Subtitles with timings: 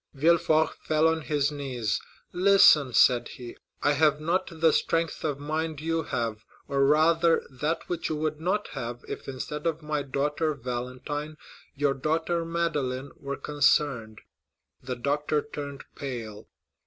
[0.15, 2.01] Villefort fell on his knees.
[2.33, 7.87] "Listen," said he; "I have not the strength of mind you have, or rather that
[7.87, 11.37] which you would not have, if instead of my daughter Valentine
[11.75, 14.21] your daughter Madeleine were concerned."
[14.81, 16.47] The doctor turned pale.